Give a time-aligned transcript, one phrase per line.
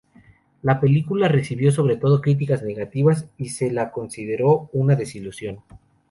[0.63, 5.59] La película recibió sobre todo críticas negativas y se la consideró una desilusión.